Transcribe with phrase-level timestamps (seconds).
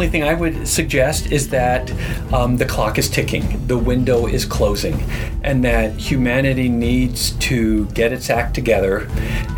[0.00, 1.92] only thing I would suggest is that
[2.32, 4.98] um, the clock is ticking, the window is closing,
[5.42, 9.06] and that humanity needs to get its act together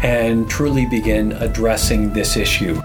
[0.03, 2.83] and truly begin addressing this issue.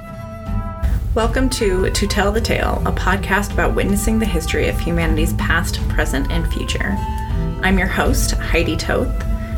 [1.15, 5.79] Welcome to To Tell the Tale, a podcast about witnessing the history of humanity's past,
[5.89, 6.95] present, and future.
[7.63, 9.09] I'm your host, Heidi Toth,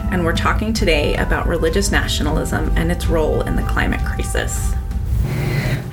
[0.09, 4.73] and we're talking today about religious nationalism and its role in the climate crisis.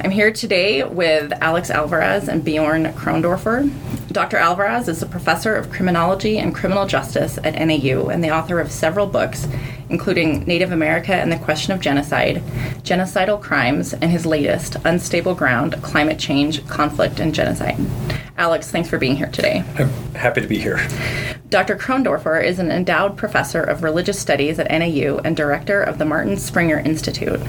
[0.01, 3.71] I'm here today with Alex Alvarez and Bjorn Krondorfer.
[4.13, 4.37] Dr.
[4.37, 8.71] Alvarez is a professor of criminology and criminal justice at NAU and the author of
[8.71, 9.49] several books,
[9.89, 12.43] including Native America and the Question of Genocide,
[12.83, 17.79] Genocidal Crimes, and his latest, Unstable Ground Climate Change, Conflict, and Genocide.
[18.37, 19.65] Alex, thanks for being here today.
[19.77, 20.77] I'm happy to be here.
[21.49, 21.77] Dr.
[21.77, 26.37] Krondorfer is an endowed professor of religious studies at NAU and director of the Martin
[26.37, 27.41] Springer Institute.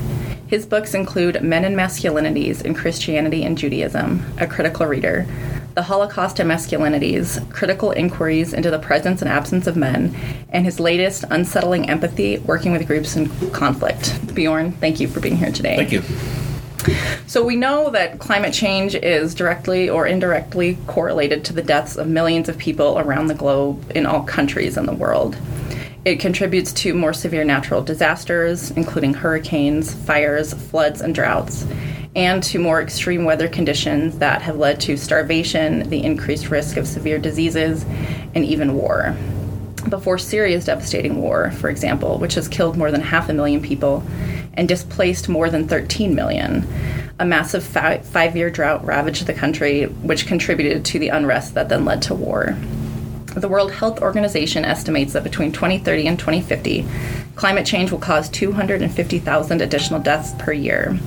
[0.48, 5.28] His books include Men and Masculinities in Christianity and Judaism, a critical reader,
[5.76, 10.16] The Holocaust and Masculinities, Critical Inquiries into the Presence and Absence of Men,
[10.50, 14.34] and his latest, Unsettling Empathy, Working with Groups in Conflict.
[14.34, 15.76] Bjorn, thank you for being here today.
[15.76, 16.02] Thank you.
[17.28, 22.08] So, we know that climate change is directly or indirectly correlated to the deaths of
[22.08, 25.36] millions of people around the globe in all countries in the world.
[26.08, 31.66] It contributes to more severe natural disasters, including hurricanes, fires, floods, and droughts,
[32.16, 36.88] and to more extreme weather conditions that have led to starvation, the increased risk of
[36.88, 37.84] severe diseases,
[38.34, 39.18] and even war.
[39.90, 44.02] Before Syria's devastating war, for example, which has killed more than half a million people
[44.54, 46.66] and displaced more than 13 million,
[47.20, 51.68] a massive fi- five year drought ravaged the country, which contributed to the unrest that
[51.68, 52.56] then led to war.
[53.38, 56.88] The World Health Organization estimates that between 2030 and 2050,
[57.36, 60.98] climate change will cause 250,000 additional deaths per year.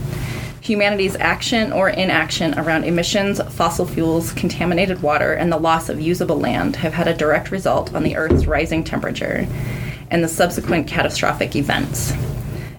[0.60, 6.38] Humanity's action or inaction around emissions, fossil fuels, contaminated water, and the loss of usable
[6.38, 9.48] land have had a direct result on the Earth's rising temperature
[10.12, 12.12] and the subsequent catastrophic events.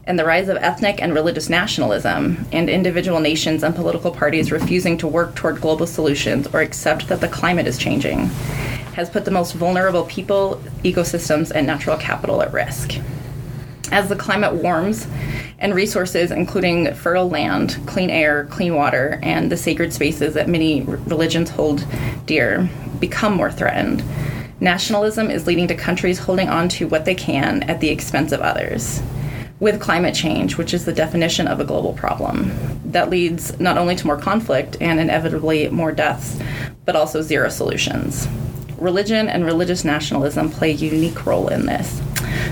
[0.06, 4.97] And the rise of ethnic and religious nationalism, and individual nations and political parties refusing
[5.00, 8.30] to work toward global solutions or accept that the climate is changing
[8.94, 12.96] has put the most vulnerable people, ecosystems, and natural capital at risk.
[13.91, 15.07] As the climate warms
[15.59, 20.81] and resources, including fertile land, clean air, clean water, and the sacred spaces that many
[20.81, 21.85] religions hold
[22.25, 22.69] dear,
[23.00, 24.03] become more threatened,
[24.59, 28.40] nationalism is leading to countries holding on to what they can at the expense of
[28.40, 29.02] others.
[29.59, 32.52] With climate change, which is the definition of a global problem,
[32.85, 36.40] that leads not only to more conflict and inevitably more deaths,
[36.85, 38.28] but also zero solutions
[38.81, 42.02] religion and religious nationalism play a unique role in this.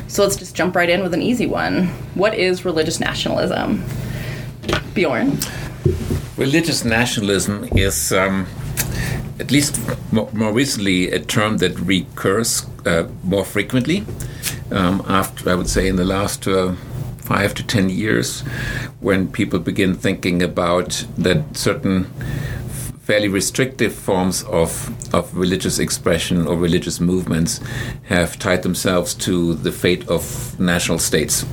[0.07, 1.87] So let's just jump right in with an easy one.
[2.13, 3.83] What is religious nationalism?
[4.93, 5.39] Bjorn?
[6.37, 8.47] Religious nationalism is, um,
[9.39, 9.79] at least
[10.11, 14.05] more recently, a term that recurs uh, more frequently.
[14.71, 16.75] Um, after, I would say, in the last uh,
[17.17, 18.41] five to ten years,
[18.99, 22.05] when people begin thinking about that certain
[23.09, 24.71] fairly restrictive forms of,
[25.15, 27.59] of religious expression or religious movements
[28.03, 31.43] have tied themselves to the fate of national states.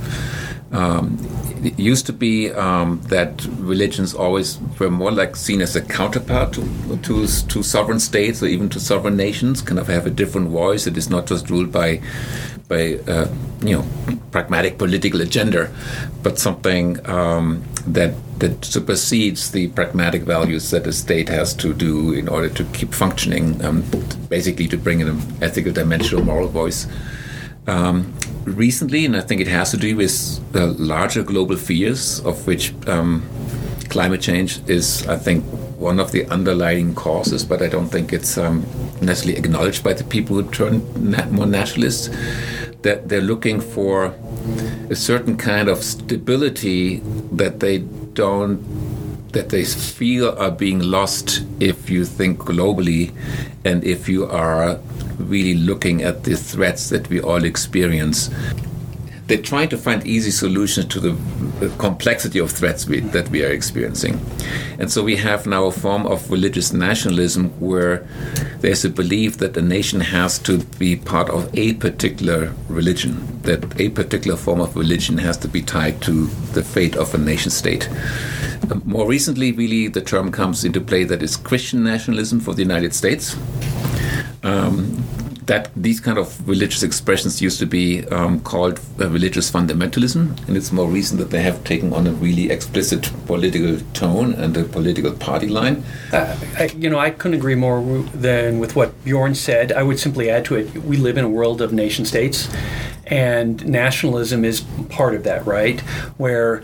[0.71, 1.17] Um,
[1.63, 6.53] it used to be um, that religions always were more like seen as a counterpart
[6.53, 10.49] to, to, to sovereign states or even to sovereign nations, kind of have a different
[10.49, 10.85] voice.
[10.85, 12.01] It is not just ruled by
[12.67, 13.27] by uh,
[13.61, 13.85] you know
[14.31, 15.69] pragmatic political agenda,
[16.23, 22.13] but something um, that that supersedes the pragmatic values that a state has to do
[22.13, 23.83] in order to keep functioning, um,
[24.29, 26.87] basically to bring in an ethical dimension or moral voice.
[27.65, 28.13] Um,
[28.45, 32.73] recently, and I think it has to do with the larger global fears, of which
[32.87, 33.27] um,
[33.89, 35.43] climate change is, I think,
[35.77, 38.65] one of the underlying causes, but I don't think it's um,
[39.01, 40.81] necessarily acknowledged by the people who turn
[41.31, 42.09] more nationalists.
[42.81, 44.13] That they're looking for
[44.89, 46.97] a certain kind of stability
[47.31, 48.63] that they don't
[49.33, 53.11] that they feel are being lost if you think globally
[53.65, 54.79] and if you are
[55.19, 58.29] really looking at the threats that we all experience
[59.27, 63.49] they try to find easy solutions to the complexity of threats we, that we are
[63.49, 64.19] experiencing.
[64.79, 68.07] And so we have now a form of religious nationalism where
[68.59, 73.79] there's a belief that a nation has to be part of a particular religion, that
[73.79, 77.51] a particular form of religion has to be tied to the fate of a nation
[77.51, 77.89] state.
[78.71, 82.61] Um, more recently, really, the term comes into play that is Christian nationalism for the
[82.61, 83.35] United States.
[84.43, 85.03] Um,
[85.47, 90.57] that these kind of religious expressions used to be um, called uh, religious fundamentalism, and
[90.57, 94.63] it's more recent that they have taken on a really explicit political tone and a
[94.63, 95.83] political party line.
[96.13, 97.81] Uh, I, you know, I couldn't agree more
[98.13, 99.71] than with what Bjorn said.
[99.71, 102.49] I would simply add to it: we live in a world of nation states,
[103.07, 105.79] and nationalism is part of that, right?
[106.17, 106.63] Where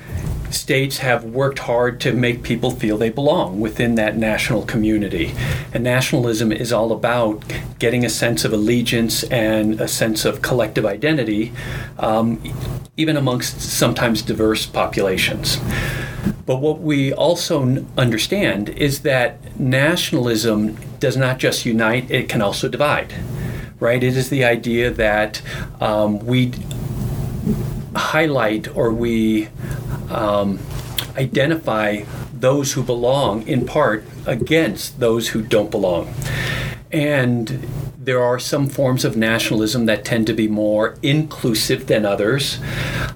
[0.53, 5.33] states have worked hard to make people feel they belong within that national community.
[5.73, 7.43] And nationalism is all about
[7.79, 11.51] getting a sense of allegiance and a sense of collective identity,
[11.97, 12.41] um,
[12.97, 15.59] even amongst sometimes diverse populations.
[16.45, 22.67] But what we also understand is that nationalism does not just unite, it can also
[22.67, 23.13] divide.
[23.83, 24.01] Right?
[24.01, 25.41] It is the idea that
[25.81, 26.53] um, we
[27.93, 29.49] highlight or we
[30.09, 30.57] um,
[31.17, 36.13] identify those who belong in part against those who don't belong.
[36.93, 37.67] And
[38.05, 42.59] there are some forms of nationalism that tend to be more inclusive than others.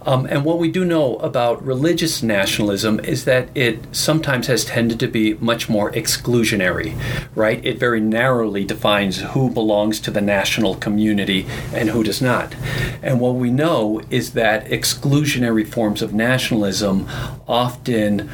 [0.04, 4.98] Um, and what we do know about religious nationalism is that it sometimes has tended
[5.02, 6.98] to be much more exclusionary,
[7.36, 7.64] right?
[7.66, 12.56] It very narrowly defines who belongs to the national community and who does not.
[13.02, 17.08] And what we know is that exclusionary forms of nationalism
[17.46, 18.30] often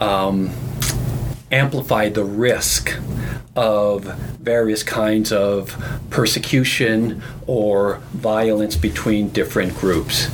[0.00, 0.50] um,
[1.52, 2.98] amplify the risk
[3.54, 4.04] of
[4.40, 5.76] various kinds of
[6.10, 10.30] persecution or violence between different groups.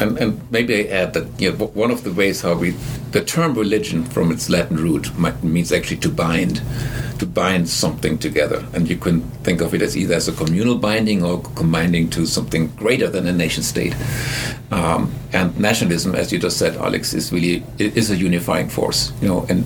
[0.00, 2.74] And, and, maybe I add that you know, one of the ways how we
[3.12, 6.62] the term religion from its Latin root might, means actually to bind,
[7.18, 10.76] to bind something together, and you can think of it as either as a communal
[10.76, 13.96] binding or combining to something greater than a nation state.
[14.70, 19.12] Um, and nationalism, as you just said, Alex, is really is a unifying force.
[19.20, 19.64] You know, and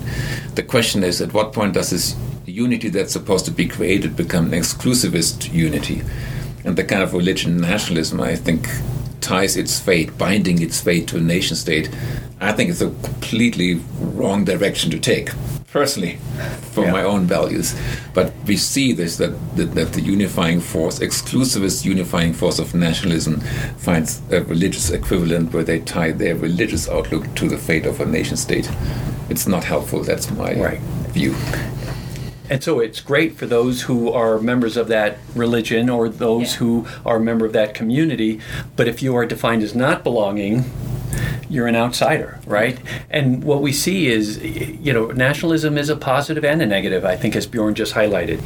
[0.54, 2.16] the question is, at what point does this
[2.46, 6.02] unity that's supposed to be created become an exclusivist unity?
[6.64, 8.66] And the kind of religion nationalism, I think,
[9.24, 11.88] ties its fate, binding its fate to a nation state,
[12.40, 15.30] I think it's a completely wrong direction to take,
[15.72, 16.18] personally,
[16.72, 16.92] for yeah.
[16.92, 17.74] my own values.
[18.12, 23.40] But we see this that, that, that the unifying force, exclusivist unifying force of nationalism,
[23.78, 28.06] finds a religious equivalent where they tie their religious outlook to the fate of a
[28.06, 28.70] nation state.
[29.30, 30.02] It's not helpful.
[30.02, 30.80] That's my right.
[31.12, 31.34] view.
[32.50, 36.58] And so it's great for those who are members of that religion or those yeah.
[36.58, 38.40] who are a member of that community.
[38.76, 40.70] But if you are defined as not belonging,
[41.48, 42.78] you're an outsider, right?
[43.08, 47.16] And what we see is, you know, nationalism is a positive and a negative, I
[47.16, 48.42] think, as Bjorn just highlighted.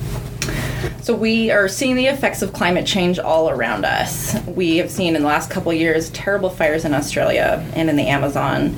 [1.03, 4.37] So we are seeing the effects of climate change all around us.
[4.47, 7.97] We have seen in the last couple of years terrible fires in Australia and in
[7.97, 8.77] the Amazon.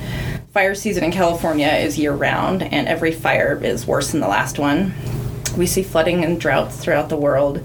[0.51, 4.59] Fire season in California is year round, and every fire is worse than the last
[4.59, 4.93] one.
[5.55, 7.59] We see flooding and droughts throughout the world,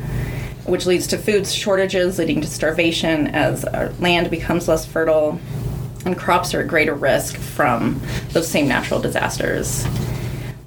[0.67, 5.41] which leads to food shortages, leading to starvation as our land becomes less fertile,
[6.05, 8.01] and crops are at greater risk from
[8.31, 9.85] those same natural disasters.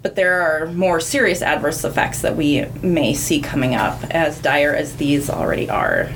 [0.02, 4.76] But there are more serious adverse effects that we may see coming up, as dire
[4.76, 6.10] as these already are.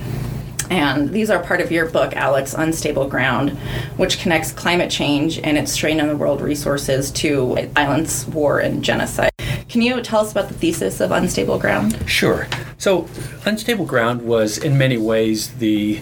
[0.70, 3.52] And these are part of your book, Alex Unstable Ground,
[3.98, 8.84] which connects climate change and its strain on the world resources to violence, war, and
[8.84, 9.32] genocide.
[9.70, 11.98] Can you tell us about the thesis of Unstable Ground?
[12.10, 12.48] Sure.
[12.84, 13.08] So,
[13.46, 16.02] Unstable Ground was in many ways the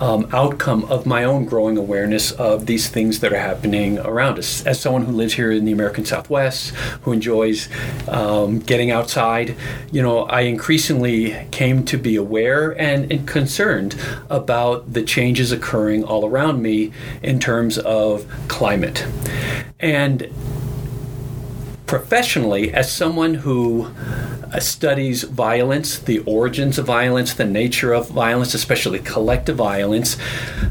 [0.00, 4.64] um, outcome of my own growing awareness of these things that are happening around us.
[4.64, 6.70] As someone who lives here in the American Southwest,
[7.02, 7.68] who enjoys
[8.08, 9.56] um, getting outside,
[9.90, 13.94] you know, I increasingly came to be aware and, and concerned
[14.30, 19.06] about the changes occurring all around me in terms of climate.
[19.80, 20.32] And
[21.92, 23.86] professionally as someone who
[24.50, 30.16] uh, studies violence, the origins of violence, the nature of violence, especially collective violence,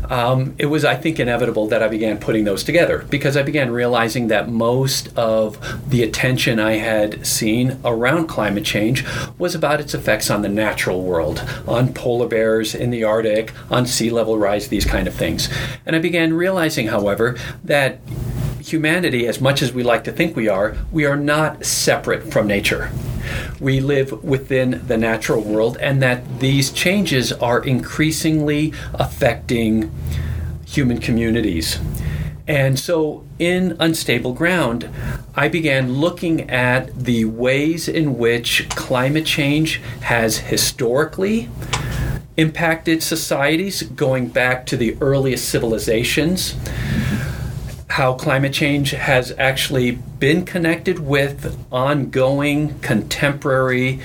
[0.10, 3.70] um, it was, I think, inevitable that I began putting those together because I began
[3.70, 9.06] realizing that most of the attention I had seen around climate change
[9.38, 13.86] was about its effects on the natural world, on polar bears in the Arctic, on
[13.86, 15.50] sea level rise, these kind of things.
[15.86, 18.00] And I began realizing, however, that
[18.72, 22.48] humanity, as much as we like to think we are, we are not separate from
[22.48, 22.92] nature.
[23.60, 29.92] We live within the natural world, and that these changes are increasingly affecting
[30.66, 31.80] human communities.
[32.48, 34.90] And so, in Unstable Ground,
[35.36, 41.50] I began looking at the ways in which climate change has historically
[42.38, 46.56] impacted societies, going back to the earliest civilizations
[47.92, 54.00] how climate change has actually been connected with ongoing contemporary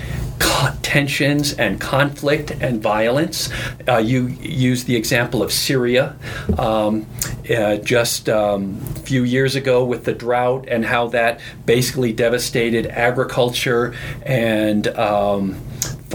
[0.82, 3.48] tensions and conflict and violence.
[3.86, 6.16] Uh, you use the example of Syria
[6.58, 7.06] um,
[7.48, 12.86] uh, just um, a few years ago with the drought and how that basically devastated
[12.86, 15.60] agriculture and um,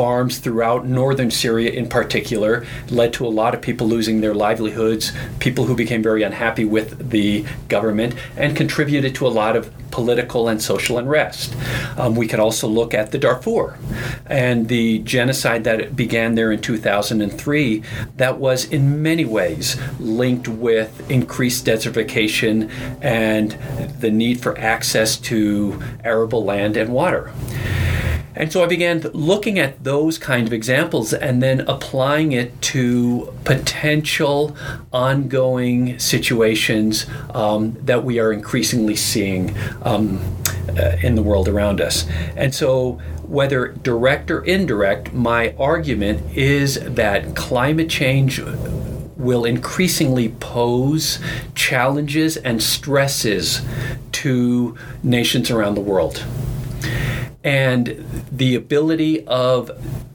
[0.01, 5.11] farms throughout northern Syria, in particular, led to a lot of people losing their livelihoods,
[5.37, 10.47] people who became very unhappy with the government, and contributed to a lot of political
[10.47, 11.55] and social unrest.
[11.97, 13.77] Um, we can also look at the Darfur
[14.25, 17.83] and the genocide that began there in 2003
[18.17, 22.71] that was in many ways linked with increased desertification
[23.03, 23.51] and
[23.99, 27.31] the need for access to arable land and water.
[28.35, 33.33] And so I began looking at those kind of examples and then applying it to
[33.43, 34.55] potential
[34.93, 40.21] ongoing situations um, that we are increasingly seeing um,
[40.69, 42.07] uh, in the world around us.
[42.35, 48.41] And so, whether direct or indirect, my argument is that climate change
[49.15, 51.19] will increasingly pose
[51.55, 53.61] challenges and stresses
[54.11, 56.25] to nations around the world
[57.43, 59.71] and the ability of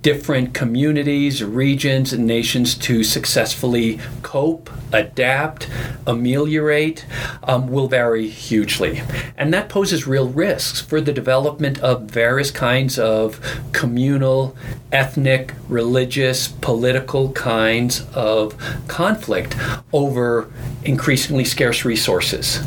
[0.06, 5.68] different communities, regions, and nations to successfully cope, adapt,
[6.06, 7.04] ameliorate
[7.42, 9.02] um, will vary hugely.
[9.36, 13.40] And that poses real risks for the development of various kinds of
[13.72, 14.56] communal,
[14.92, 19.56] ethnic, religious, political kinds of conflict
[19.92, 20.48] over
[20.84, 22.64] increasingly scarce resources,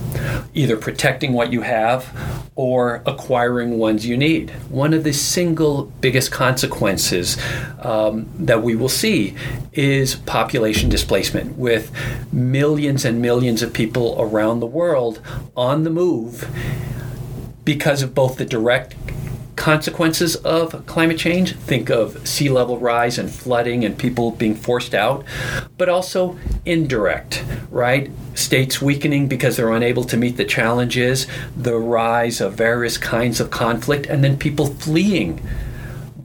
[0.53, 2.13] either protecting what you have
[2.55, 4.50] or acquiring ones you need.
[4.69, 7.28] One of the single biggest consequences
[7.79, 9.36] um, that we will see
[9.74, 11.91] is population displacement, with
[12.31, 15.21] millions and millions of people around the world
[15.55, 16.48] on the move
[17.65, 18.95] because of both the direct
[19.59, 21.53] consequences of climate change.
[21.53, 25.25] Think of sea level rise and flooding and people being forced out,
[25.77, 28.09] but also indirect, right?
[28.36, 33.51] States weakening because they're unable to meet the challenges, the rise of various kinds of
[33.51, 35.45] conflict, and then people fleeing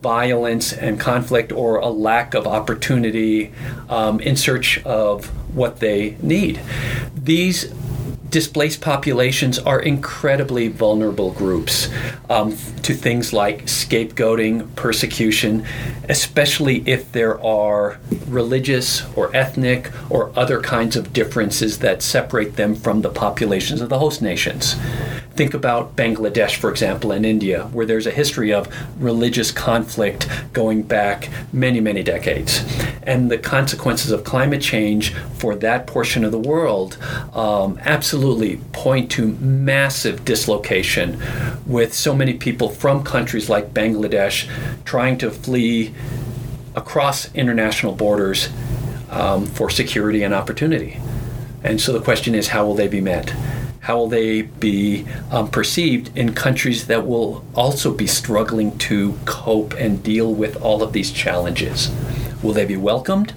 [0.04, 3.50] violence and conflict or a lack of opportunity
[3.88, 5.24] um, in search of
[5.56, 6.60] what they need.
[7.14, 7.72] These
[8.34, 11.88] displaced populations are incredibly vulnerable groups
[12.28, 12.50] um,
[12.82, 15.64] to things like scapegoating, persecution,
[16.08, 22.74] especially if there are religious or ethnic or other kinds of differences that separate them
[22.74, 24.74] from the populations of the host nations.
[25.36, 28.68] Think about Bangladesh, for example, and India, where there's a history of
[29.00, 32.64] religious conflict going back many, many decades.
[33.02, 36.98] And the consequences of climate change for that portion of the world
[37.32, 38.23] um, absolutely
[38.72, 41.20] point to massive dislocation
[41.66, 44.48] with so many people from countries like Bangladesh
[44.84, 45.94] trying to flee
[46.74, 48.48] across international borders
[49.10, 50.98] um, for security and opportunity.
[51.62, 53.30] And so the question is how will they be met?
[53.80, 59.74] How will they be um, perceived in countries that will also be struggling to cope
[59.74, 61.90] and deal with all of these challenges?
[62.42, 63.34] Will they be welcomed?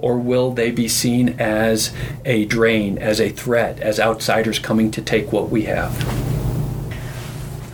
[0.00, 1.92] Or will they be seen as
[2.24, 5.94] a drain, as a threat, as outsiders coming to take what we have?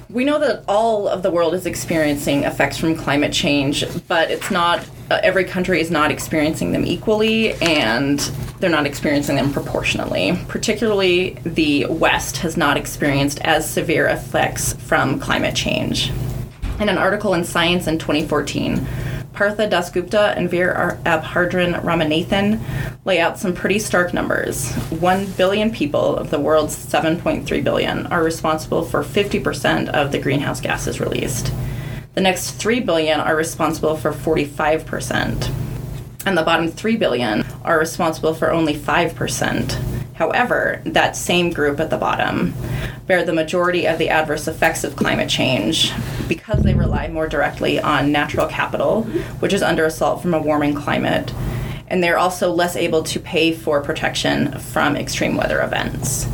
[0.08, 4.50] We know that all of the world is experiencing effects from climate change, but it's
[4.50, 8.18] not uh, every country is not experiencing them equally and
[8.58, 10.38] they're not experiencing them proportionally.
[10.48, 16.10] Particularly, the West has not experienced as severe effects from climate change.
[16.80, 18.86] In an article in Science in 2014,
[19.36, 22.58] Partha Dasgupta and Veerabhadran Ramanathan
[23.04, 24.72] lay out some pretty stark numbers.
[24.74, 30.62] 1 billion people of the world's 7.3 billion are responsible for 50% of the greenhouse
[30.62, 31.52] gases released.
[32.14, 35.52] The next 3 billion are responsible for 45%.
[36.24, 40.05] And the bottom 3 billion are responsible for only 5%.
[40.16, 42.54] However, that same group at the bottom
[43.06, 45.92] bear the majority of the adverse effects of climate change
[46.26, 49.02] because they rely more directly on natural capital,
[49.40, 51.32] which is under assault from a warming climate.
[51.88, 56.26] And they're also less able to pay for protection from extreme weather events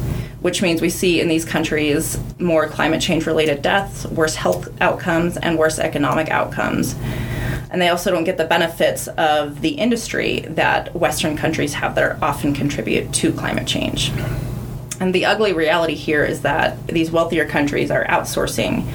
[0.42, 5.36] which means we see in these countries more climate change related deaths, worse health outcomes,
[5.36, 6.96] and worse economic outcomes.
[7.72, 12.22] And they also don't get the benefits of the industry that Western countries have that
[12.22, 14.12] often contribute to climate change.
[15.00, 18.86] And the ugly reality here is that these wealthier countries are outsourcing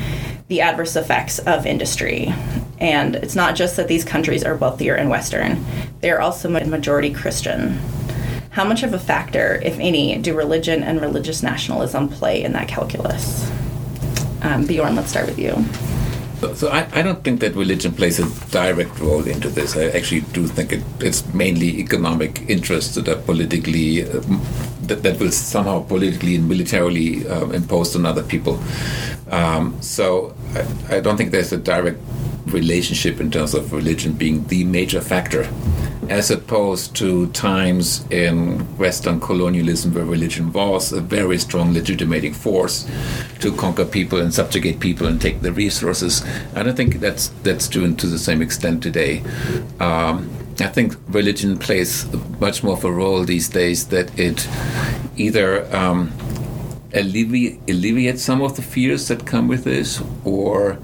[0.48, 2.34] the adverse effects of industry.
[2.80, 5.66] And it's not just that these countries are wealthier and Western,
[6.02, 7.80] they are also majority Christian.
[8.52, 12.68] How much of a factor, if any, do religion and religious nationalism play in that
[12.68, 13.52] calculus?
[14.44, 15.66] Um, Bjorn, let's start with you.
[16.56, 19.76] So I, I don't think that religion plays a direct role into this.
[19.76, 24.46] I actually do think it, it's mainly economic interests that are politically um,
[24.84, 28.60] that, that will somehow politically and militarily um, imposed on other people.
[29.32, 30.36] Um, so
[30.90, 32.00] I, I don't think there's a direct
[32.48, 35.48] relationship in terms of religion being the major factor
[36.10, 42.90] as opposed to times in Western colonialism where religion was a very strong legitimating force
[43.40, 46.24] to conquer people and subjugate people and take their resources.
[46.56, 49.22] I don't think that's that's true to the same extent today.
[49.80, 52.08] Um, I think religion plays
[52.40, 54.48] much more of a role these days that it
[55.16, 56.12] either um,
[56.94, 60.80] alleviate, alleviates some of the fears that come with this or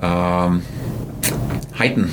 [0.00, 0.62] um,
[1.78, 2.10] heighten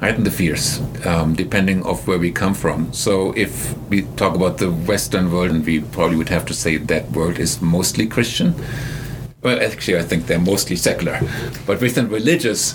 [0.00, 2.92] heighten the fears, um, depending of where we come from.
[2.92, 6.76] So if we talk about the Western world, and we probably would have to say
[6.76, 8.54] that world is mostly Christian.
[9.42, 11.20] Well, actually, I think they're mostly secular.
[11.66, 12.72] But within religious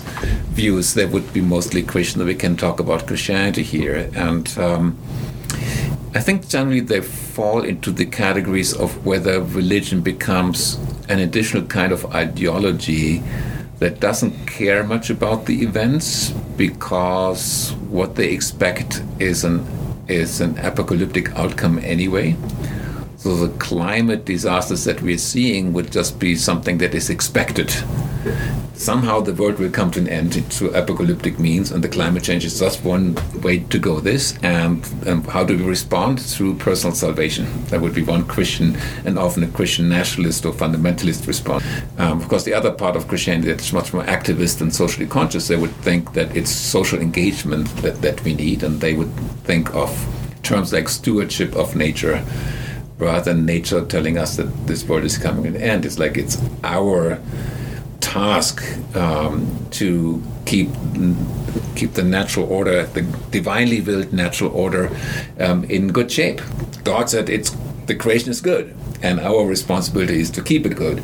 [0.52, 2.24] views, they would be mostly Christian.
[2.24, 4.10] We can talk about Christianity here.
[4.14, 4.98] And um,
[6.14, 11.92] I think generally they fall into the categories of whether religion becomes an additional kind
[11.92, 13.22] of ideology
[13.78, 19.66] that doesn't care much about the events because what they expect is an
[20.06, 22.36] is an apocalyptic outcome anyway.
[23.24, 27.72] So the climate disasters that we're seeing would just be something that is expected
[28.74, 32.44] somehow the world will come to an end through apocalyptic means, and the climate change
[32.44, 34.36] is just one way to go this.
[34.42, 36.20] And, and how do we respond?
[36.20, 37.46] Through personal salvation.
[37.66, 41.64] That would be one Christian and often a Christian nationalist or fundamentalist response.
[41.98, 45.48] Um, of course, the other part of Christianity that's much more activist and socially conscious,
[45.48, 49.12] they would think that it's social engagement that, that we need, and they would
[49.44, 49.90] think of
[50.42, 52.22] terms like stewardship of nature
[52.98, 55.84] rather than nature telling us that this world is coming to an end.
[55.84, 57.20] It's like it's our
[58.00, 58.62] task
[58.96, 60.68] um, to keep
[61.74, 64.90] keep the natural order, the divinely willed natural order,
[65.40, 66.40] um, in good shape.
[66.84, 67.50] God said it's
[67.86, 71.02] the creation is good and our responsibility is to keep it good.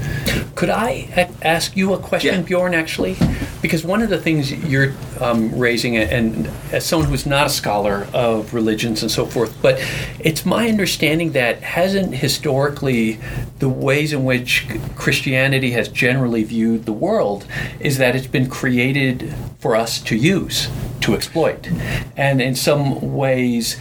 [0.55, 2.47] Could I ask you a question, yeah.
[2.47, 3.17] Bjorn, actually?
[3.63, 8.07] Because one of the things you're um, raising, and as someone who's not a scholar
[8.15, 9.79] of religions and so forth, but
[10.19, 13.21] it's my understanding that hasn't historically
[13.59, 17.47] the ways in which Christianity has generally viewed the world
[17.79, 20.69] is that it's been created for us to use,
[21.03, 21.69] to exploit.
[22.17, 23.77] And in some ways,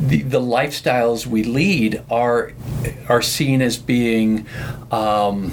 [0.00, 2.52] the, the lifestyles we lead are
[3.08, 4.46] are seen as being
[4.90, 5.52] um,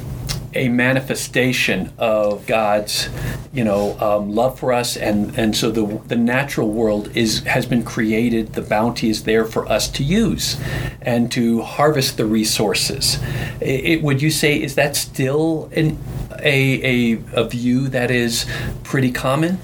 [0.54, 3.10] a manifestation of God's,
[3.54, 7.66] you know, um, love for us, and and so the the natural world is has
[7.66, 8.54] been created.
[8.54, 10.60] The bounty is there for us to use,
[11.02, 13.20] and to harvest the resources.
[13.60, 15.98] It, it, would you say is that still an,
[16.40, 18.46] a, a a view that is
[18.84, 19.60] pretty common?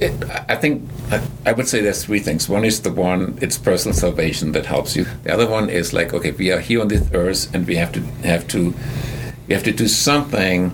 [0.00, 0.12] It,
[0.48, 0.88] I think
[1.46, 2.48] I would say there's three things.
[2.48, 5.06] One is the one it's personal salvation that helps you.
[5.22, 7.92] The other one is like okay, we are here on this earth and we have
[7.92, 8.74] to have to
[9.46, 10.72] we have to do something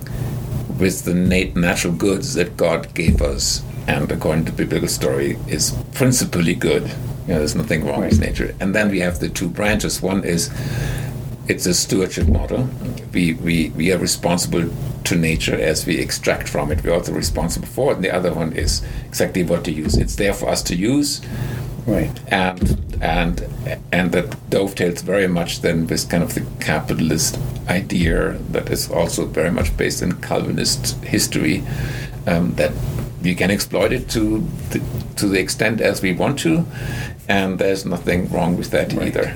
[0.79, 5.77] with the nat- natural goods that God gave us, and according to biblical story, is
[5.93, 6.83] principally good.
[7.27, 8.55] You know, there's nothing wrong with nature.
[8.59, 10.01] And then we have the two branches.
[10.01, 10.49] One is
[11.47, 12.69] it's a stewardship model.
[13.13, 14.69] We, we, we are responsible
[15.03, 16.83] to nature as we extract from it.
[16.83, 17.95] We're also responsible for it.
[17.95, 19.97] And the other one is exactly what to use.
[19.97, 21.21] It's there for us to use.
[21.85, 22.11] Right.
[22.29, 23.43] And and
[23.91, 29.25] and that dovetails very much then with kind of the capitalist idea that is also
[29.25, 31.63] very much based in Calvinist history
[32.27, 32.71] um, that
[33.23, 34.81] we can exploit it to the,
[35.15, 36.65] to the extent as we want to,
[37.27, 39.07] and there's nothing wrong with that right.
[39.07, 39.35] either.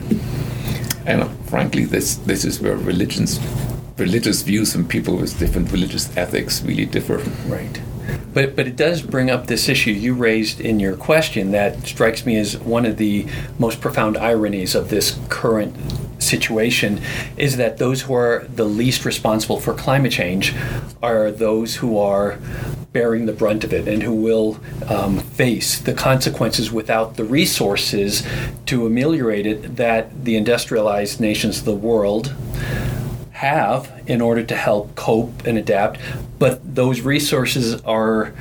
[1.06, 3.39] And frankly, this this is where religions,
[3.97, 7.17] religious views and people with different religious ethics really differ.
[7.47, 7.82] Right.
[8.34, 12.26] But but it does bring up this issue you raised in your question that strikes
[12.26, 13.28] me as one of the
[13.60, 15.76] most profound ironies of this current
[16.20, 17.02] situation
[17.38, 20.54] is that those who are the least responsible for climate change
[21.02, 22.39] are those who are
[22.94, 28.26] bearing the brunt of it and who will um, face the consequences without the resources
[28.65, 32.34] to ameliorate it that the industrialized nations of the world
[33.36, 36.00] have in order to help cope and adapt,
[36.39, 38.34] but those resources are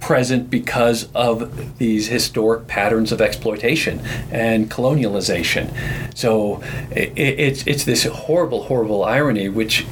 [0.00, 4.00] present because of these historic patterns of exploitation
[4.32, 5.70] and colonialization.
[6.16, 9.86] So it, it's it's this horrible, horrible irony, which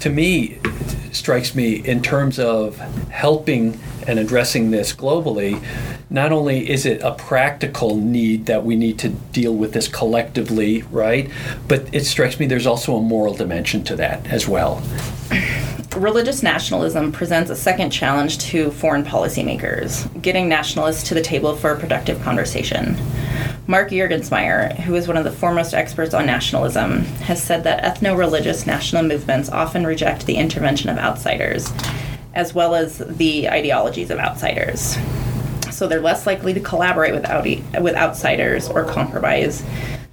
[0.00, 0.60] to me
[1.10, 2.76] strikes me in terms of
[3.10, 5.62] helping and addressing this globally.
[6.10, 10.82] Not only is it a practical need that we need to deal with this collectively,
[10.90, 11.30] right?
[11.68, 14.82] But it strikes me there's also a moral dimension to that as well.
[15.96, 21.70] religious nationalism presents a second challenge to foreign policymakers getting nationalists to the table for
[21.72, 22.96] a productive conversation.
[23.66, 28.16] Mark Juergensmeyer, who is one of the foremost experts on nationalism, has said that ethno
[28.16, 31.72] religious national movements often reject the intervention of outsiders,
[32.36, 34.96] as well as the ideologies of outsiders.
[35.72, 39.64] So they're less likely to collaborate with, out- with outsiders or compromise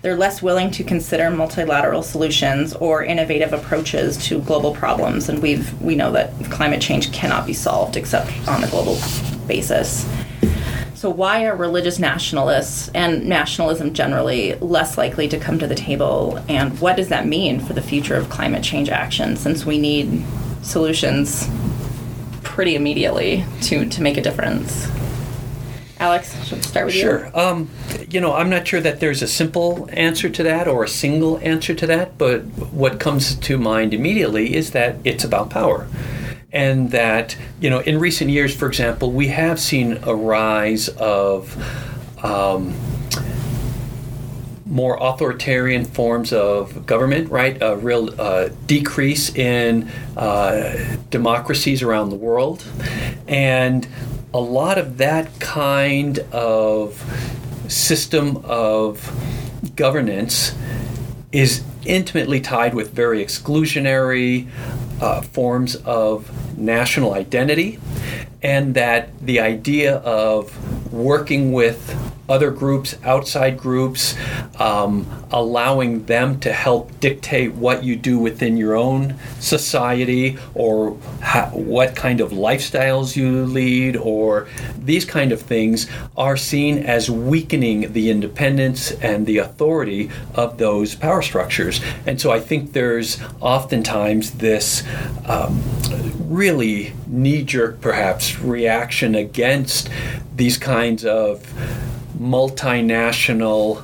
[0.03, 5.81] they're less willing to consider multilateral solutions or innovative approaches to global problems, and we've
[5.81, 8.99] we know that climate change cannot be solved except on a global
[9.47, 10.05] basis.
[10.93, 16.43] So, why are religious nationalists and nationalism generally less likely to come to the table?
[16.49, 20.25] And what does that mean for the future of climate change action since we need
[20.63, 21.49] solutions
[22.54, 24.88] pretty immediately to, to make a difference?
[25.98, 27.26] Alex, should start with sure.
[27.26, 27.32] you?
[27.32, 27.39] Sure.
[27.39, 27.70] Um,
[28.12, 31.39] you know, I'm not sure that there's a simple answer to that or a single
[31.39, 35.88] answer to that, but what comes to mind immediately is that it's about power.
[36.52, 41.58] And that, you know, in recent years, for example, we have seen a rise of
[42.24, 42.76] um,
[44.73, 47.62] more authoritarian forms of government, right?
[47.62, 52.65] A real uh, decrease in uh, democracies around the world.
[53.27, 53.88] And
[54.33, 56.99] a lot of that kind of
[57.67, 59.12] system of
[59.75, 60.55] governance
[61.31, 64.47] is intimately tied with very exclusionary
[64.99, 67.77] uh, forms of national identity,
[68.41, 70.51] and that the idea of
[70.93, 71.97] working with
[72.29, 74.15] other groups, outside groups,
[74.60, 81.47] um, allowing them to help dictate what you do within your own society or how,
[81.47, 87.91] what kind of lifestyles you lead or these kind of things are seen as weakening
[87.91, 91.82] the independence and the authority of those power structures.
[92.06, 94.84] And so I think there's oftentimes this
[95.25, 95.62] um,
[96.34, 99.89] really knee jerk, perhaps, reaction against
[100.36, 101.41] these kinds of
[102.17, 103.84] multinational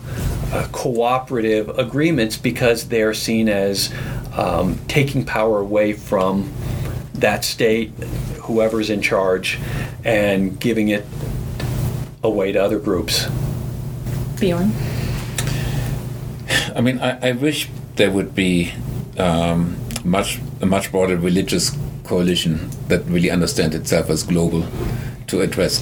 [0.51, 3.93] uh, cooperative agreements because they're seen as
[4.33, 6.51] um, taking power away from
[7.13, 7.91] that state,
[8.41, 9.59] whoever's in charge,
[10.03, 11.05] and giving it
[12.23, 13.27] away to other groups.
[14.39, 14.71] Bjorn?
[16.75, 18.73] I mean, I, I wish there would be
[19.17, 21.75] um, much a much broader religious
[22.09, 24.65] coalition that really understands itself as global
[25.27, 25.81] to address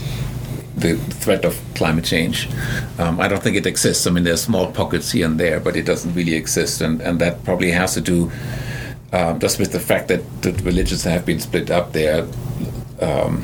[0.75, 2.47] the threat of climate change.
[2.99, 4.05] Um, I don't think it exists.
[4.05, 7.19] I mean, there's small pockets here and there, but it doesn't really exist, and, and
[7.19, 8.31] that probably has to do
[9.13, 12.27] um, just with the fact that the religions have been split up there.
[13.01, 13.41] Um,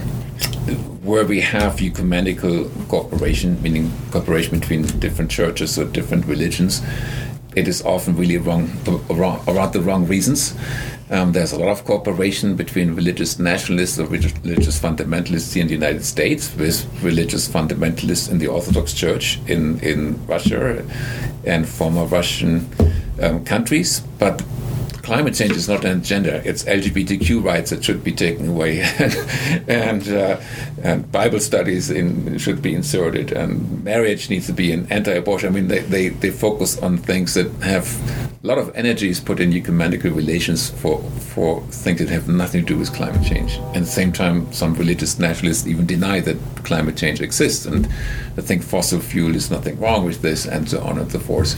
[1.03, 6.81] where we have ecumenical cooperation, meaning cooperation between different churches or different religions,
[7.55, 8.69] it is often really wrong,
[9.09, 10.55] around, around the wrong reasons.
[11.09, 15.73] Um, there's a lot of cooperation between religious nationalists or religious fundamentalists here in the
[15.73, 20.83] United States with religious fundamentalists in the Orthodox Church in, in Russia
[21.45, 22.67] and former Russian
[23.21, 24.01] um, countries.
[24.17, 24.41] But
[25.03, 26.41] climate change is not an agenda.
[26.47, 28.81] It's LGBTQ rights that should be taken away,
[29.67, 30.39] and, uh,
[30.81, 35.49] and Bible studies in, should be inserted, and marriage needs to be an anti-abortion.
[35.49, 37.85] I mean, they, they, they focus on things that have
[38.43, 41.01] a lot of energy is put in ecumenical relations for
[41.33, 43.55] for things that have nothing to do with climate change.
[43.55, 47.87] And at the same time, some religious nationalists even deny that climate change exists, and
[48.37, 51.55] I think fossil fuel is nothing wrong with this, and so on and so forth.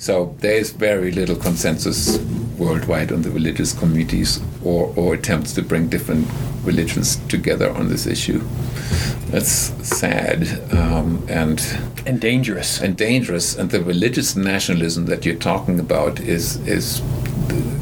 [0.00, 2.18] So there is very little consensus
[2.62, 6.26] worldwide on the religious communities or, or attempts to bring different
[6.64, 8.40] religions together on this issue.
[9.30, 9.50] That's
[9.86, 11.60] sad um, and
[12.06, 13.56] and dangerous and dangerous.
[13.56, 17.02] And the religious nationalism that you're talking about is is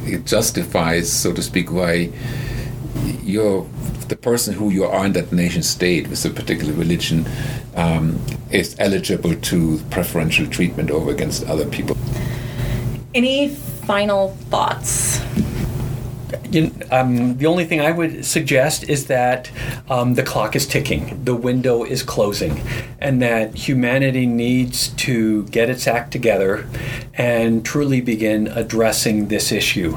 [0.05, 2.11] it justifies, so to speak, why
[3.23, 3.67] you're
[4.09, 7.27] the person who you are in that nation state with a particular religion
[7.77, 11.97] um, is eligible to preferential treatment over against other people.
[13.15, 15.21] Any final thoughts?
[16.51, 19.51] You, um, the only thing I would suggest is that
[19.89, 22.61] um, the clock is ticking, the window is closing,
[23.01, 26.67] and that humanity needs to get its act together
[27.15, 29.97] and truly begin addressing this issue.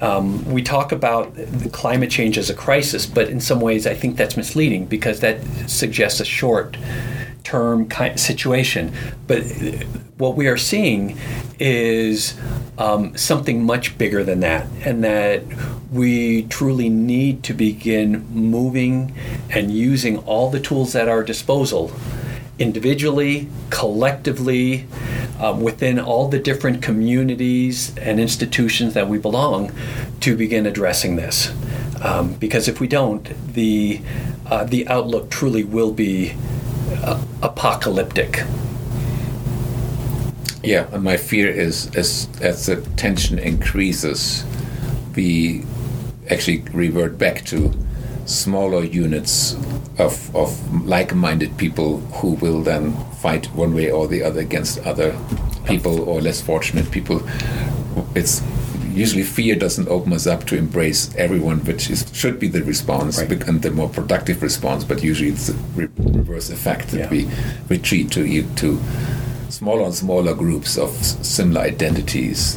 [0.00, 1.34] Um, we talk about
[1.72, 5.42] climate change as a crisis, but in some ways I think that's misleading because that
[5.68, 6.76] suggests a short
[7.42, 8.92] term kind situation.
[9.26, 9.42] But
[10.18, 11.18] what we are seeing
[11.58, 12.38] is
[12.78, 15.42] um, something much bigger than that, and that
[15.90, 19.14] we truly need to begin moving
[19.50, 21.92] and using all the tools at our disposal
[22.58, 24.86] individually, collectively,
[25.38, 29.72] um, within all the different communities and institutions that we belong
[30.20, 31.52] to begin addressing this.
[32.02, 34.00] Um, because if we don't, the
[34.46, 36.34] uh, the outlook truly will be
[37.02, 38.44] uh, apocalyptic.
[40.68, 44.44] Yeah, and my fear is as as the tension increases,
[45.16, 45.64] we
[46.30, 47.72] actually revert back to
[48.26, 49.56] smaller units
[49.98, 50.50] of, of
[50.84, 55.16] like-minded people who will then fight one way or the other against other
[55.64, 57.22] people or less fortunate people.
[58.14, 58.42] It's
[58.92, 63.18] usually fear doesn't open us up to embrace everyone, which is, should be the response
[63.18, 63.48] Right.
[63.48, 64.84] and the more productive response.
[64.84, 67.10] But usually it's the reverse effect that Yeah.
[67.10, 67.28] we
[67.70, 68.78] retreat to to
[69.58, 72.54] smaller and smaller groups of similar identities,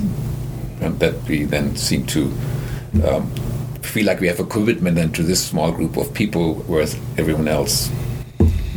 [0.82, 2.32] and that we then seem to
[3.04, 3.28] um,
[3.82, 7.48] feel like we have a commitment then to this small group of people, whereas everyone
[7.48, 7.90] else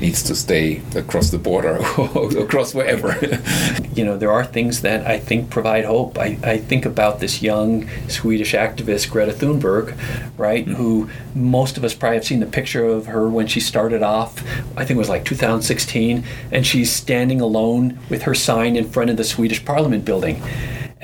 [0.05, 3.17] needs to stay across the border or across wherever.
[3.95, 6.19] you know, there are things that I think provide hope.
[6.19, 9.97] I, I think about this young Swedish activist, Greta Thunberg,
[10.37, 10.75] right, mm-hmm.
[10.75, 14.43] who most of us probably have seen the picture of her when she started off,
[14.77, 19.09] I think it was like 2016, and she's standing alone with her sign in front
[19.09, 20.43] of the Swedish parliament building.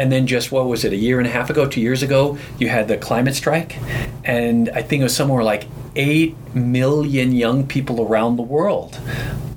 [0.01, 2.39] And then just what was it, a year and a half ago, two years ago,
[2.59, 3.77] you had the climate strike,
[4.25, 8.99] and I think it was somewhere like 8 million young people around the world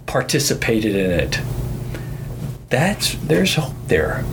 [0.06, 1.40] participated in it
[2.74, 4.26] that's there's hope there.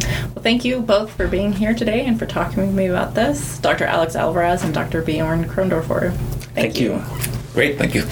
[0.00, 3.60] Well, thank you both for being here today and for talking with me about this,
[3.60, 3.84] Dr.
[3.84, 5.00] Alex Alvarez and Dr.
[5.00, 6.12] Bjorn Krondorfer.
[6.56, 7.00] Thank you.
[7.52, 8.02] Great, thank you.